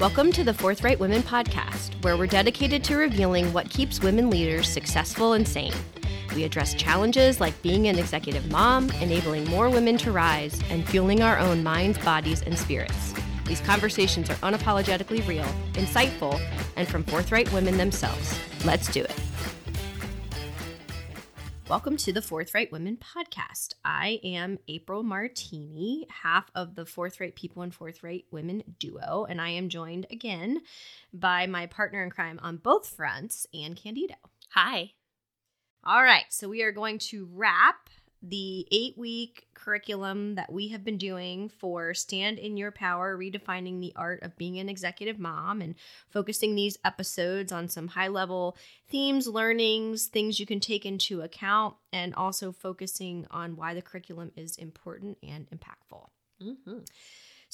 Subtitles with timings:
[0.00, 4.68] Welcome to the Forthright Women podcast, where we're dedicated to revealing what keeps women leaders
[4.68, 5.72] successful and sane.
[6.34, 11.22] We address challenges like being an executive mom, enabling more women to rise, and fueling
[11.22, 13.14] our own minds, bodies, and spirits.
[13.46, 16.40] These conversations are unapologetically real, insightful,
[16.74, 18.36] and from forthright women themselves.
[18.64, 19.23] Let's do it.
[21.74, 23.74] Welcome to the Forthright Women podcast.
[23.84, 29.48] I am April Martini, half of the Forthright People and Forthright Women duo, and I
[29.48, 30.60] am joined again
[31.12, 34.14] by my partner in crime on both fronts, Anne Candido.
[34.50, 34.92] Hi.
[35.82, 37.90] All right, so we are going to wrap
[38.28, 43.80] the eight week curriculum that we have been doing for Stand in Your Power, redefining
[43.80, 45.74] the art of being an executive mom, and
[46.08, 48.56] focusing these episodes on some high level
[48.88, 54.32] themes, learnings, things you can take into account, and also focusing on why the curriculum
[54.36, 56.08] is important and impactful.
[56.42, 56.78] Mm-hmm.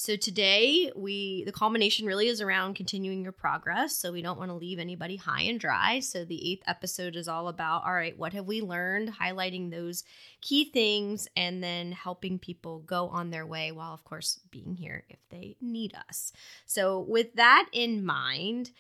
[0.01, 3.99] So today we the culmination really is around continuing your progress.
[3.99, 6.01] So we don't want to leave anybody high and dry.
[6.01, 10.05] So the eighth episode is all about all right, what have we learned, highlighting those
[10.41, 15.05] key things, and then helping people go on their way while of course being here
[15.11, 16.33] if they need us.
[16.65, 18.71] So with that in mind,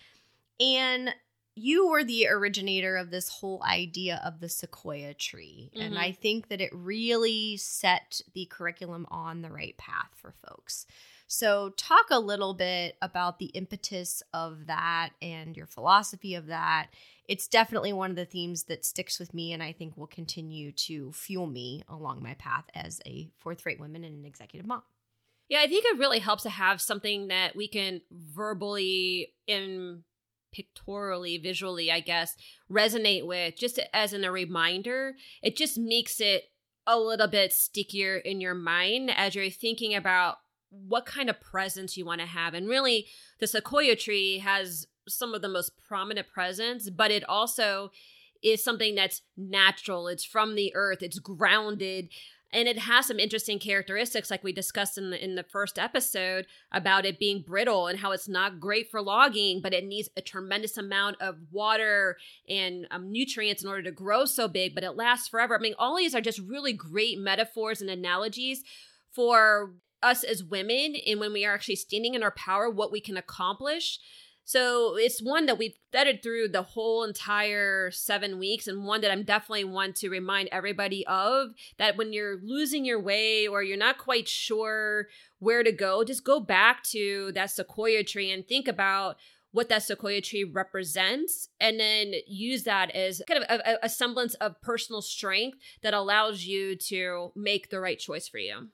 [0.59, 1.15] and
[1.61, 5.71] you were the originator of this whole idea of the sequoia tree.
[5.75, 5.87] Mm-hmm.
[5.87, 10.87] And I think that it really set the curriculum on the right path for folks.
[11.27, 16.89] So, talk a little bit about the impetus of that and your philosophy of that.
[17.29, 20.73] It's definitely one of the themes that sticks with me and I think will continue
[20.73, 24.83] to fuel me along my path as a forthright woman and an executive mom.
[25.49, 30.03] Yeah, I think it really helps to have something that we can verbally and
[30.53, 32.37] pictorially, visually, I guess,
[32.71, 35.15] resonate with just as in a reminder.
[35.43, 36.45] It just makes it
[36.87, 40.37] a little bit stickier in your mind as you're thinking about
[40.71, 42.55] what kind of presence you want to have.
[42.55, 43.07] And really,
[43.39, 47.91] the sequoia tree has some of the most prominent presence, but it also
[48.43, 50.09] is something that's natural.
[50.09, 52.11] It's from the earth, it's grounded.
[52.53, 56.47] And it has some interesting characteristics, like we discussed in the in the first episode
[56.73, 60.21] about it being brittle and how it's not great for logging, but it needs a
[60.21, 62.17] tremendous amount of water
[62.49, 64.75] and um, nutrients in order to grow so big.
[64.75, 65.57] But it lasts forever.
[65.57, 68.65] I mean, all these are just really great metaphors and analogies
[69.13, 73.01] for us as women and when we are actually standing in our power, what we
[73.01, 73.99] can accomplish.
[74.51, 79.13] So it's one that we've vetted through the whole entire seven weeks, and one that
[79.13, 83.77] I'm definitely want to remind everybody of that when you're losing your way or you're
[83.77, 85.07] not quite sure
[85.39, 89.19] where to go, just go back to that sequoia tree and think about
[89.53, 94.35] what that sequoia tree represents and then use that as kind of a, a semblance
[94.35, 98.67] of personal strength that allows you to make the right choice for you.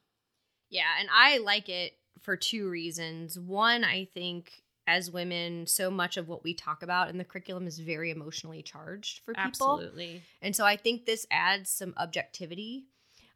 [0.71, 3.39] Yeah, and I like it for two reasons.
[3.39, 7.67] One, I think as women, so much of what we talk about in the curriculum
[7.67, 9.47] is very emotionally charged for people.
[9.47, 10.23] Absolutely.
[10.43, 12.85] And so I think this adds some objectivity.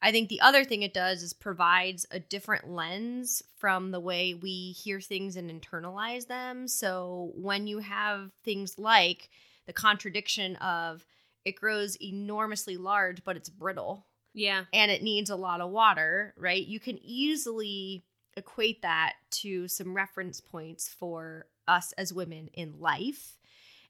[0.02, 4.34] I think the other thing it does is provides a different lens from the way
[4.34, 6.68] we hear things and internalize them.
[6.68, 9.28] So when you have things like
[9.66, 11.04] the contradiction of
[11.44, 14.64] it grows enormously large, but it's brittle yeah.
[14.72, 16.64] And it needs a lot of water, right?
[16.64, 18.04] You can easily
[18.40, 23.36] equate that to some reference points for us as women in life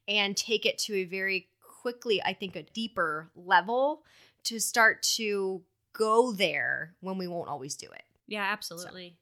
[0.06, 1.48] and take it to a very
[1.80, 4.02] quickly, I think, a deeper level
[4.44, 5.62] to start to
[5.92, 8.02] go there when we won't always do it.
[8.26, 9.16] Yeah, absolutely.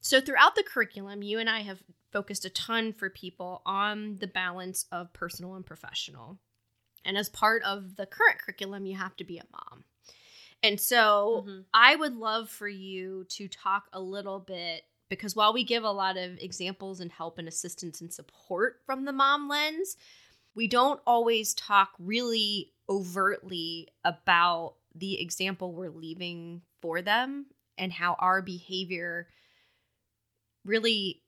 [0.00, 1.82] So, so throughout the curriculum, you and I have
[2.12, 6.38] focused a ton for people on the balance of personal and professional.
[7.04, 9.84] And as part of the current curriculum, you have to be a mom.
[10.62, 11.60] And so mm-hmm.
[11.72, 15.90] I would love for you to talk a little bit because while we give a
[15.90, 19.96] lot of examples and help and assistance and support from the mom lens,
[20.54, 27.46] we don't always talk really overtly about the example we're leaving for them
[27.76, 29.28] and how our behavior
[30.64, 31.22] really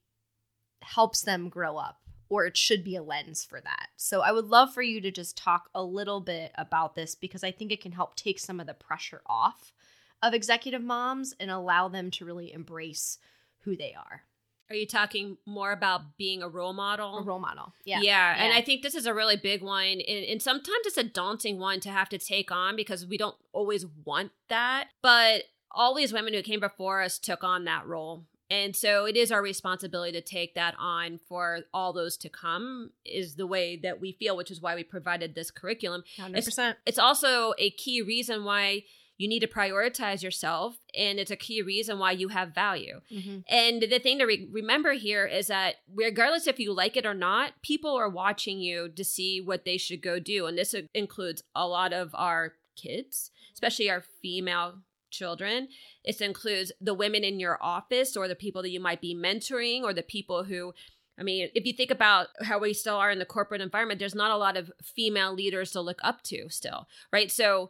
[0.83, 2.01] helps them grow up
[2.31, 3.89] or it should be a lens for that.
[3.97, 7.45] So I would love for you to just talk a little bit about this because
[7.45, 9.75] I think it can help take some of the pressure off
[10.23, 13.19] of executive moms and allow them to really embrace
[13.65, 14.23] who they are.
[14.71, 17.19] Are you talking more about being a role model?
[17.19, 17.73] A role model.
[17.85, 18.01] Yeah.
[18.01, 18.37] Yeah.
[18.37, 18.45] yeah.
[18.45, 20.01] And I think this is a really big one.
[20.01, 23.35] And, and sometimes it's a daunting one to have to take on because we don't
[23.53, 24.87] always want that.
[25.03, 29.17] But all these women who came before us took on that role and so it
[29.17, 33.77] is our responsibility to take that on for all those to come, is the way
[33.77, 36.03] that we feel, which is why we provided this curriculum.
[36.19, 36.37] 100%.
[36.37, 38.85] It's, it's also a key reason why
[39.19, 43.41] you need to prioritize yourself and it's a key reason why you have value Mm-hmm.
[43.49, 47.13] and the thing to re- remember here is that regardless if you like it or
[47.13, 51.43] not people are watching you to see what they should go do and this includes
[51.55, 54.77] a lot of our kids especially our female
[55.11, 55.69] children
[56.05, 59.83] it includes the women in your office or the people that you might be mentoring
[59.83, 60.73] or the people who
[61.19, 64.15] I mean, if you think about how we still are in the corporate environment, there's
[64.15, 67.31] not a lot of female leaders to look up to still, right?
[67.31, 67.69] So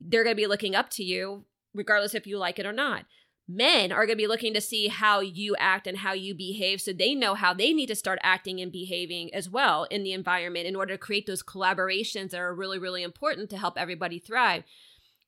[0.00, 1.44] they're going to be looking up to you
[1.74, 3.04] regardless if you like it or not.
[3.46, 6.80] Men are going to be looking to see how you act and how you behave
[6.80, 10.12] so they know how they need to start acting and behaving as well in the
[10.12, 14.18] environment in order to create those collaborations that are really, really important to help everybody
[14.18, 14.64] thrive.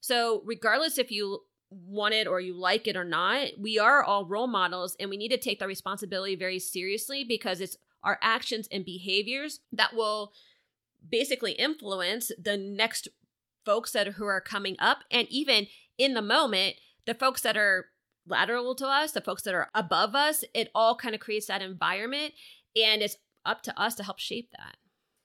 [0.01, 4.27] So, regardless if you want it or you like it or not, we are all
[4.27, 8.69] role models and we need to take the responsibility very seriously because it's our actions
[8.73, 10.33] and behaviors that will
[11.09, 13.09] basically influence the next
[13.65, 14.99] folks that are, who are coming up.
[15.11, 15.67] And even
[15.99, 16.77] in the moment
[17.07, 17.87] the folks that are
[18.27, 21.63] lateral to us the folks that are above us it all kind of creates that
[21.63, 22.33] environment
[22.77, 24.77] and it's up to us to help shape that.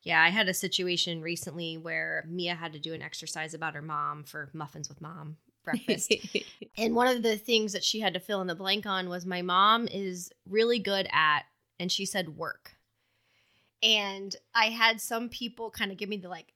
[0.04, 3.82] Yeah, I had a situation recently where Mia had to do an exercise about her
[3.82, 6.14] mom for muffins with mom breakfast.
[6.78, 9.26] and one of the things that she had to fill in the blank on was
[9.26, 11.42] my mom is really good at,
[11.80, 12.76] and she said work.
[13.84, 16.54] And I had some people kind of give me the like,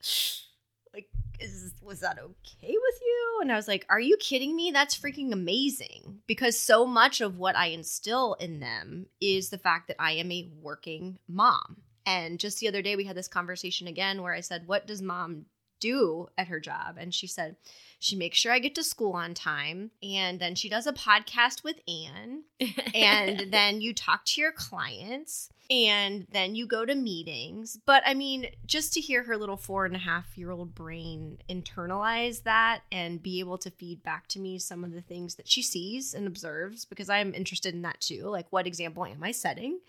[0.93, 1.09] like,
[1.39, 3.39] is was that okay with you?
[3.41, 4.71] And I was like, are you kidding me?
[4.71, 6.21] That's freaking amazing.
[6.27, 10.31] Because so much of what I instill in them is the fact that I am
[10.31, 11.77] a working mom.
[12.05, 15.01] And just the other day, we had this conversation again where I said, What does
[15.01, 15.45] mom
[15.79, 16.97] do at her job?
[16.97, 17.55] And she said,
[17.99, 19.91] She makes sure I get to school on time.
[20.01, 22.43] And then she does a podcast with Anne.
[22.95, 25.49] And then you talk to your clients.
[25.71, 27.77] And then you go to meetings.
[27.85, 31.37] But I mean, just to hear her little four and a half year old brain
[31.47, 35.47] internalize that and be able to feed back to me some of the things that
[35.47, 38.23] she sees and observes, because I'm interested in that too.
[38.23, 39.79] Like, what example am I setting?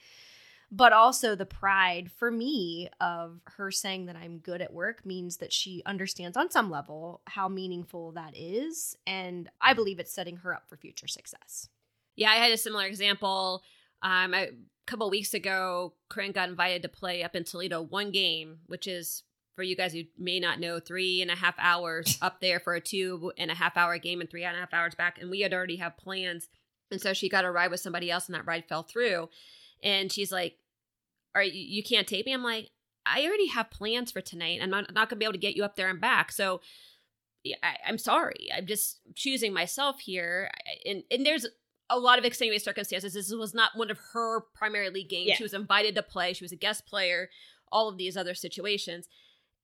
[0.72, 5.38] But also the pride for me of her saying that I'm good at work means
[5.38, 8.96] that she understands on some level how meaningful that is.
[9.06, 11.68] And I believe it's setting her up for future success.
[12.14, 13.62] Yeah, I had a similar example.
[14.02, 14.50] Um, a
[14.86, 19.24] couple weeks ago, Corinne got invited to play up in Toledo one game, which is
[19.56, 22.74] for you guys who may not know, three and a half hours up there for
[22.74, 25.18] a two and a half hour game and three and a half hours back.
[25.20, 26.48] And we had already have plans.
[26.92, 29.28] And so she got a ride with somebody else, and that ride fell through.
[29.82, 30.56] And she's like,
[31.34, 32.70] "Are you, can't tape me?" I'm like,
[33.06, 34.60] "I already have plans for tonight.
[34.62, 36.60] I'm not, not gonna be able to get you up there and back." So
[37.62, 38.48] I, I'm sorry.
[38.54, 40.50] I'm just choosing myself here.
[40.84, 41.46] And and there's
[41.88, 43.14] a lot of extenuating circumstances.
[43.14, 45.28] This was not one of her primary league games.
[45.28, 45.34] Yeah.
[45.34, 46.32] She was invited to play.
[46.32, 47.30] She was a guest player.
[47.72, 49.08] All of these other situations.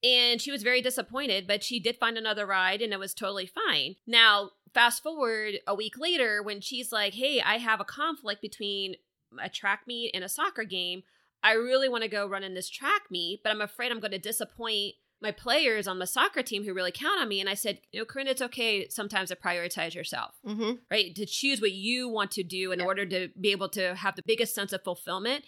[0.03, 3.47] And she was very disappointed, but she did find another ride and it was totally
[3.47, 3.97] fine.
[4.07, 8.97] Now, fast forward a week later when she's like, hey, I have a conflict between
[9.43, 11.03] a track meet and a soccer game.
[11.43, 14.11] I really want to go run in this track meet, but I'm afraid I'm going
[14.13, 17.41] to disappoint my players on the soccer team who really count on me.
[17.41, 20.73] And I said, you know, Corinne, it's okay sometimes to prioritize yourself Mm-hmm.
[20.91, 21.15] right?
[21.15, 22.85] To choose what you want to do in Yeah.
[22.85, 25.45] order to be able to have the biggest sense of fulfillment.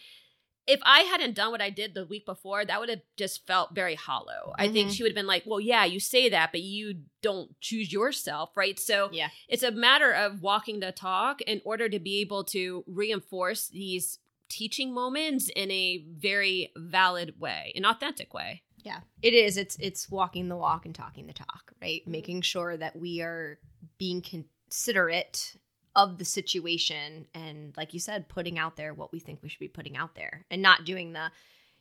[0.66, 3.74] If I hadn't done what I did the week before, that would have just felt
[3.74, 4.54] very hollow.
[4.58, 4.92] I think Mhm.
[4.96, 8.54] she would have been like, well, yeah, you say that, but you don't choose yourself,
[8.54, 8.78] right?
[8.78, 9.30] So Yeah.
[9.48, 14.18] it's a matter of walking the talk in order to be able to reinforce these
[14.48, 18.62] teaching moments in a very valid way, an authentic way.
[18.84, 19.56] Yeah, it is.
[19.56, 22.02] It's it's walking the walk and talking the talk, right?
[22.02, 22.10] Mm-hmm.
[22.12, 23.58] Making sure that we are
[23.98, 25.56] being considerate
[25.96, 29.58] of the situation and like you said, putting out there what we think we should
[29.58, 31.30] be putting out there and not doing the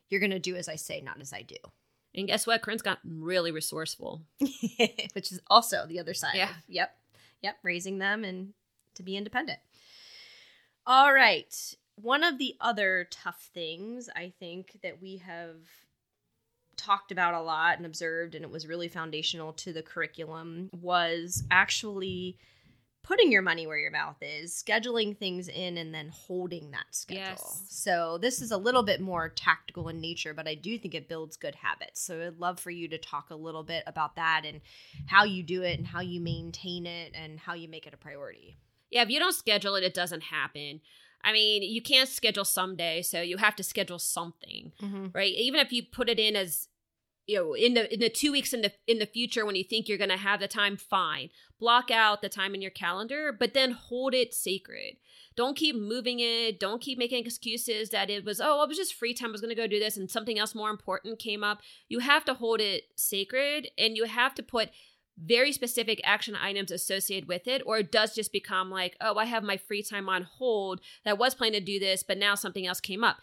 [0.10, 1.58] you're going to do as I say, not as I do.
[2.16, 2.62] And guess what?
[2.62, 4.24] Corinne's got really resourceful.
[4.40, 6.36] Which is also the other side.
[6.36, 6.50] Yeah.
[6.50, 6.96] of- yep.
[7.44, 8.54] Yep, raising them and
[8.96, 9.60] to be independent.
[10.88, 11.54] All right.
[12.02, 15.58] One of the other tough things I think that we have
[16.76, 21.44] talked about a lot and observed, and it was really foundational to the curriculum, was
[21.50, 22.38] actually
[23.02, 27.24] putting your money where your mouth is, scheduling things in, and then holding that schedule.
[27.24, 27.64] Yes.
[27.70, 31.10] So, this is a little bit more tactical in nature, but I do think it
[31.10, 32.02] builds good habits.
[32.02, 34.62] So, I'd love for you to talk a little bit about that and
[35.08, 37.98] how you do it and how you maintain it and how you make it a
[37.98, 38.58] priority.
[38.92, 40.82] Yeah, if you don't schedule it, it doesn't happen.
[41.28, 45.08] I mean, you can't schedule someday, so you have to schedule something, Mm-hmm.
[45.14, 45.34] right?
[45.34, 46.68] Even if you put it in as
[47.30, 49.64] you know, in the in the two weeks in the in the future when you
[49.66, 51.30] think you're gonna have the time, fine.
[51.60, 54.96] Block out the time in your calendar, but then hold it sacred.
[55.36, 56.58] Don't keep moving it.
[56.60, 59.30] Don't keep making excuses that it was, oh, it was just free time.
[59.30, 61.60] I was gonna go do this and something else more important came up.
[61.90, 64.70] You have to hold it sacred and you have to put
[65.18, 69.26] very specific action items associated with it, or it does just become like, oh, I
[69.26, 72.68] have my free time on hold that was planning to do this, but now something
[72.68, 73.18] else came up.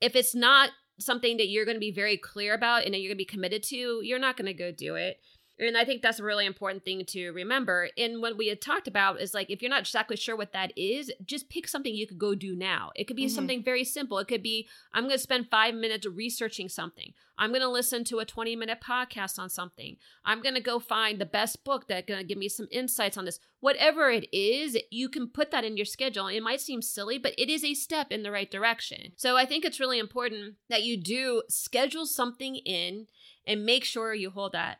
[0.00, 3.10] If it's not something that you're going to be very clear about and that you're
[3.10, 5.20] going to be committed to, you're not going to go do it.
[5.58, 7.88] And I think that's a really important thing to remember.
[7.96, 10.72] And what we had talked about is like, if you're not exactly sure what that
[10.76, 12.90] is, just pick something you could go do now.
[12.94, 13.34] It could be mm-hmm.
[13.34, 14.18] something very simple.
[14.18, 17.14] It could be, I'm going to spend five minutes researching something.
[17.38, 19.96] I'm going to listen to a 20 minute podcast on something.
[20.24, 23.16] I'm going to go find the best book that's going to give me some insights
[23.16, 23.38] on this.
[23.60, 26.26] Whatever it is, you can put that in your schedule.
[26.28, 29.12] It might seem silly, but it is a step in the right direction.
[29.16, 33.06] So I think it's really important that you do schedule something in
[33.46, 34.78] and make sure you hold that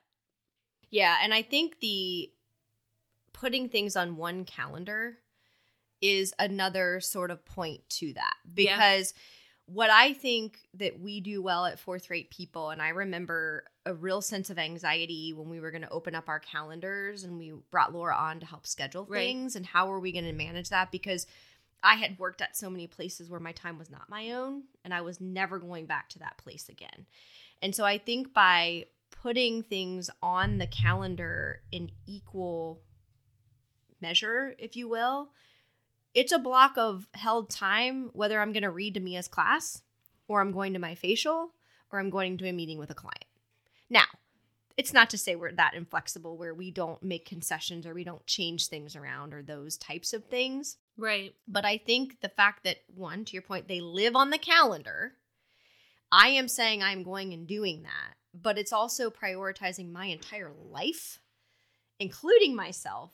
[0.90, 2.30] yeah, and I think the
[3.32, 5.18] putting things on one calendar
[6.00, 9.74] is another sort of point to that because yeah.
[9.74, 14.20] what I think that we do well at Forthright people, and I remember a real
[14.20, 17.94] sense of anxiety when we were going to open up our calendars and we brought
[17.94, 19.20] Laura on to help schedule right.
[19.20, 21.26] things and how are we going to manage that because
[21.82, 24.92] I had worked at so many places where my time was not my own and
[24.92, 27.06] I was never going back to that place again.
[27.62, 28.86] And so I think by
[29.26, 32.80] putting things on the calendar in equal
[34.00, 35.30] measure, if you will,
[36.14, 39.82] it's a block of held time, whether I'm going to read to Mia's class
[40.28, 41.50] or I'm going to my facial
[41.90, 43.24] or I'm going to a meeting with a client.
[43.90, 44.04] Now,
[44.76, 48.24] it's not to say we're that inflexible where we don't make concessions or we don't
[48.28, 50.76] change things around or those types of things.
[50.96, 51.34] Right.
[51.48, 55.14] But I think the fact that, one, to your point, they live on the calendar,
[56.12, 61.20] I am saying I'm going and doing that but it's also prioritizing my entire life,
[61.98, 63.12] including myself,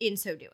[0.00, 0.50] in so doing.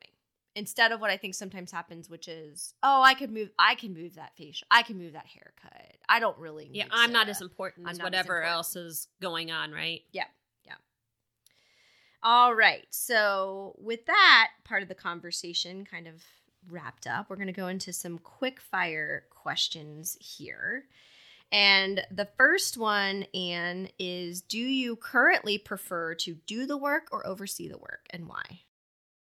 [0.54, 3.94] Instead of what I think sometimes happens, which is, oh, I could move, I can
[3.94, 5.96] move that facial, I can move that haircut.
[6.08, 6.68] I don't really.
[6.72, 8.54] yeah, I'm not as important as whatever important.
[8.54, 10.00] else is going on, right?
[10.10, 10.24] Yeah,
[10.64, 10.74] yeah.
[12.22, 12.86] All right.
[12.90, 16.24] So with that part of the conversation kind of
[16.68, 20.86] wrapped up, we're going to go into some quick fire questions here.
[21.50, 27.26] And the first one, Anne, is Do you currently prefer to do the work or
[27.26, 28.60] oversee the work and why?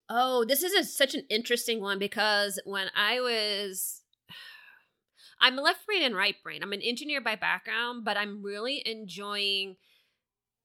[0.10, 4.02] Oh, this is a, such an interesting one because when I was.
[5.44, 6.62] I'm a left brain and right brain.
[6.62, 9.78] I'm an engineer by background, but I'm really enjoying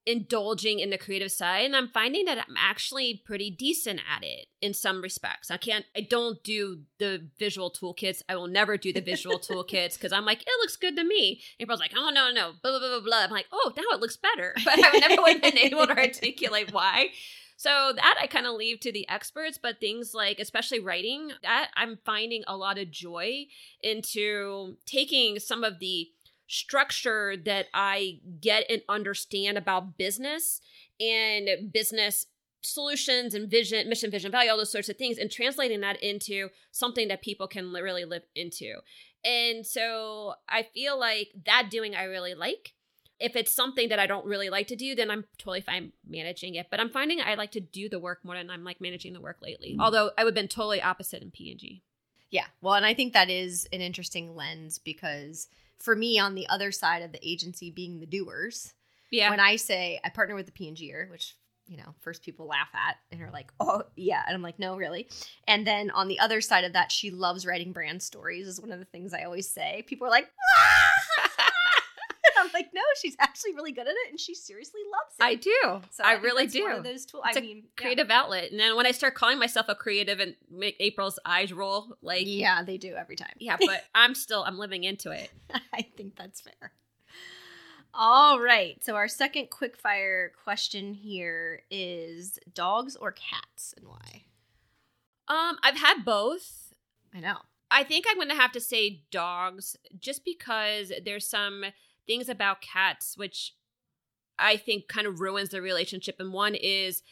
[0.06, 4.46] indulging in the creative side and i'm finding that i'm actually pretty decent at it
[4.62, 5.50] in some respects.
[5.50, 8.22] I can't i don't do the visual toolkits.
[8.28, 11.40] I will never do the visual toolkits because i'm like it looks good to me.
[11.58, 14.00] And april's like oh no no blah blah blah blah i'm like oh now it
[14.00, 14.54] looks better.
[14.64, 17.08] But i've never been able to articulate why.
[17.56, 21.70] So that I kind of leave to the experts, but things like especially writing, that
[21.75, 23.46] I'm finding a lot of joy
[23.82, 26.10] into taking some of the
[26.46, 30.60] structure that I get and understand about business
[31.00, 32.26] and business
[32.62, 36.48] solutions and vision, mission, vision, value, all those sorts of things, and translating that into
[36.72, 38.76] something that people can really live into.
[39.24, 42.74] And so I feel like that doing I really like.
[43.18, 46.54] If it's something that I don't really like to do, then I'm totally fine managing
[46.54, 46.66] it.
[46.70, 49.20] But I'm finding I like to do the work more than I'm like managing the
[49.20, 49.70] work lately.
[49.70, 49.80] Mm-hmm.
[49.80, 51.82] Although I would have been totally opposite in P&G.
[52.30, 52.47] Yeah.
[52.61, 56.73] Well, and I think that is an interesting lens because– for me on the other
[56.73, 58.73] side of the agency being the doers.
[59.11, 59.30] Yeah.
[59.30, 61.37] When I say I partner with the P&G'er, which
[61.68, 64.23] you know, first people laugh at and are like, oh, yeah.
[64.26, 65.09] And I'm like, no, really.
[65.49, 68.71] And then on the other side of that, she loves writing brand stories, is one
[68.71, 69.85] of the things I always say.
[69.88, 70.28] People are like,
[70.59, 71.15] ah!
[72.40, 75.23] I'm like, no, she's actually really good at it, and she seriously loves it.
[75.23, 75.81] I do.
[75.90, 76.64] So I, I really do.
[76.64, 77.25] One of those tools.
[77.28, 78.21] It's I mean, creative yeah.
[78.21, 78.50] outlet.
[78.50, 82.25] And then when I start calling myself a creative, and make April's eyes roll, like,
[82.26, 83.35] yeah, they do every time.
[83.38, 85.31] Yeah, but I'm still I'm living into it.
[85.73, 86.73] I think that's fair.
[87.99, 88.83] All right.
[88.85, 94.25] So our second quickfire question here is dogs or cats and why?
[95.28, 96.75] Um, I've had both.
[97.14, 97.38] I know.
[97.71, 101.64] I think I'm going to have to say dogs just because there's some
[102.06, 103.54] things about cats which
[104.38, 106.16] I think kind of ruins the relationship.
[106.18, 107.02] And one is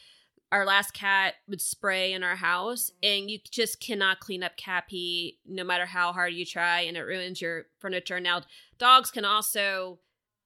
[0.53, 3.23] our last cat would spray in our house, mm-hmm.
[3.23, 6.97] and you just cannot clean up cat pee no matter how hard you try, and
[6.97, 8.21] it ruins your furniture.
[8.21, 8.43] Now,
[8.79, 9.99] dogs can also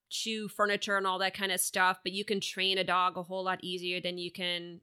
[0.09, 3.23] chew furniture and all that kind of stuff, but you can train a dog a
[3.23, 4.81] whole lot easier than you can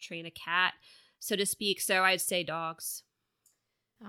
[0.00, 0.74] train a cat,
[1.18, 1.80] so to speak.
[1.80, 3.02] So I'd say dogs.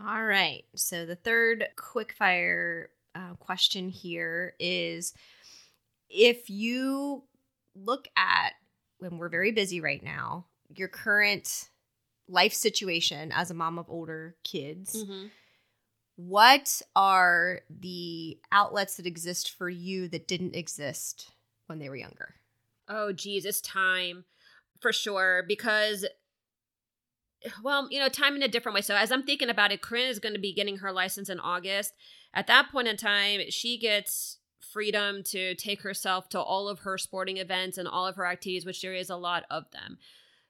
[0.08, 0.64] All right.
[0.76, 5.14] So the third quickfire uh, question here is
[6.10, 7.24] if you
[7.76, 8.54] look at
[9.00, 11.70] when we're very busy right now, your current
[12.28, 15.04] life situation as a mom of older kids.
[15.04, 15.28] Mm-hmm.
[16.16, 21.32] What are the outlets that exist for you that didn't exist
[21.66, 22.36] when they were younger?
[22.88, 24.26] Oh, geez, it's time
[24.80, 26.06] for sure because
[27.62, 28.82] well, you know, time in a different way.
[28.82, 31.42] So as I'm thinking about it, Corinne is going to be getting her license in
[31.42, 31.94] August.
[32.34, 36.98] At that point in time, she gets freedom to take herself to all of her
[36.98, 39.98] sporting events and all of her activities, which there is a lot of them.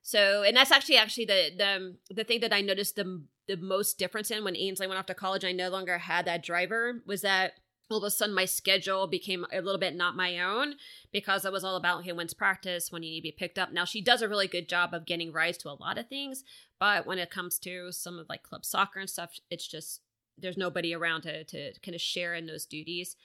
[0.01, 3.57] So, and that's actually actually the the um, the thing that I noticed the the
[3.57, 5.43] most difference in when Ainsley went off to college.
[5.43, 7.01] I no longer had that driver.
[7.05, 7.53] Was that
[7.89, 10.75] all of a sudden my schedule became a little bit not my own
[11.11, 13.71] because it was all about okay, when's practice, when you need to be picked up.
[13.71, 16.43] Now she does a really good job of getting rides to a lot of things,
[16.79, 20.01] but when it comes to some of like club soccer and stuff, it's just
[20.37, 23.15] there's nobody around to to kind of share in those duties.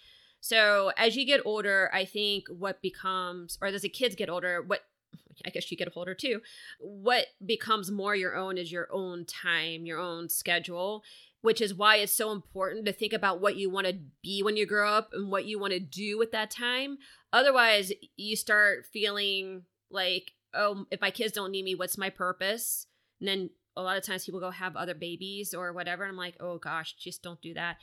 [0.41, 4.63] So as you get older, I think what becomes, or as the kids get older,
[4.63, 4.83] what
[5.47, 6.41] I guess you get older too.
[6.81, 11.03] What becomes more your own is your own time, your own schedule,
[11.41, 14.57] which is why it's so important to think about what you want to be when
[14.57, 16.99] you grow up and what you want to do with that time.
[17.33, 22.87] Otherwise, you start feeling like, oh, if my kids don't need me, what's my purpose?
[23.21, 26.03] And then a lot of times people go have other babies or whatever.
[26.03, 27.77] And I'm like, oh gosh, just don't do that.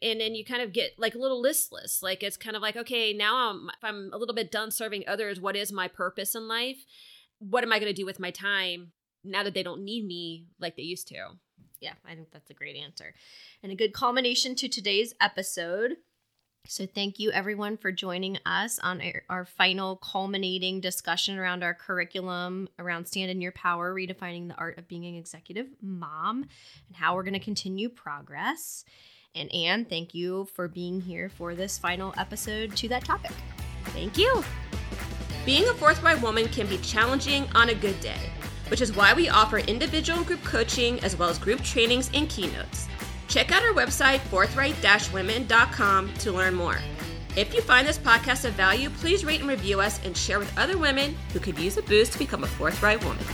[0.00, 2.02] And then you kind of get like a little listless.
[2.02, 5.40] Like it's kind of like, okay, now I'm I'm a little bit done serving others,
[5.40, 6.78] what is my purpose in life?
[7.38, 8.92] What am I going to do with my time
[9.22, 11.16] now that they don't need me like they used to?
[11.80, 13.12] Yeah, I think that's a great answer.
[13.62, 15.96] And a good culmination to today's episode.
[16.68, 22.68] So, thank you everyone for joining us on our, final culminating discussion around our curriculum
[22.78, 26.46] around Stand in Your Power, redefining the art of being an executive mom,
[26.86, 28.84] and how we're going to continue progress.
[29.34, 33.32] And Anne, thank you for being here for this final episode to that topic.
[33.86, 34.44] Thank you.
[35.44, 38.30] Being a forthright woman can be challenging on a good day,
[38.68, 42.28] which is why we offer individual and group coaching as well as group trainings and
[42.28, 42.86] keynotes.
[43.32, 46.76] Check out our website, forthright-women.com, to learn more.
[47.34, 50.52] If you find this podcast of value, please rate and review us and share with
[50.58, 53.24] other women who could use a boost to become a forthright woman.